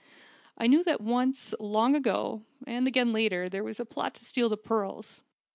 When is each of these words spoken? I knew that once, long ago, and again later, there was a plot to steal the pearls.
I 0.57 0.65
knew 0.65 0.83
that 0.85 0.99
once, 0.99 1.53
long 1.59 1.95
ago, 1.95 2.41
and 2.65 2.87
again 2.87 3.13
later, 3.13 3.47
there 3.47 3.63
was 3.63 3.79
a 3.79 3.85
plot 3.85 4.15
to 4.15 4.25
steal 4.25 4.49
the 4.49 4.57
pearls. 4.57 5.21